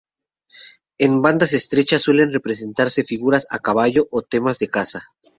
En 0.97 1.21
bandas 1.21 1.53
estrechas 1.53 2.01
suelen 2.01 2.33
representarse 2.33 3.03
figuras 3.03 3.45
a 3.55 3.59
caballo 3.67 4.01
o 4.17 4.19
temas 4.31 4.57
de 4.57 4.67
caza. 4.75 5.01